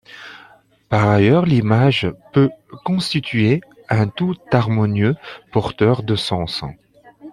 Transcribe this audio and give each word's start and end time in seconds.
Par 0.89 1.07
ailleurs, 1.07 1.45
l'image 1.45 2.11
peut 2.33 2.49
constituer 2.83 3.61
un 3.87 4.07
tout 4.07 4.33
harmonieux 4.51 5.15
porteur 5.51 6.01
de 6.01 6.15
sens. 6.15 6.63